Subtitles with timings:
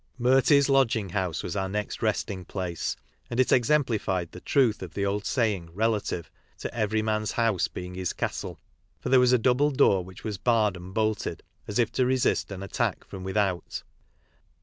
[0.17, 2.95] Murty's lodging house was our next resting place,
[3.29, 7.33] aDd it exemplified the truth of the old saying rela j tive to" every man's
[7.33, 8.57] house being his castle,"
[8.99, 12.51] for there was a double door which was barred and bolted as if to resist
[12.51, 13.83] an attack from without.